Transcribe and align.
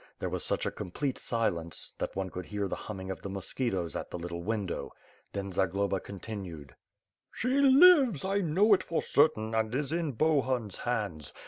There 0.17 0.29
was 0.29 0.43
such 0.43 0.65
a 0.65 0.71
complete 0.71 1.19
silence, 1.19 1.93
that 1.99 2.15
one 2.15 2.31
could 2.31 2.47
hear 2.47 2.67
the 2.67 2.75
humming 2.75 3.11
of 3.11 3.21
the 3.21 3.29
mosquitoes 3.29 3.95
at 3.95 4.09
the 4.09 4.17
little 4.17 4.41
window. 4.41 4.93
Then 5.31 5.51
Zagloba 5.51 5.99
continued: 5.99 6.75
"She 7.31 7.49
lives, 7.49 8.25
I 8.25 8.39
know 8.39 8.73
it 8.73 8.81
for 8.81 9.03
certain, 9.03 9.53
and 9.53 9.75
is 9.75 9.93
in 9.93 10.13
Bohun's 10.13 10.77
hands. 10.79 11.31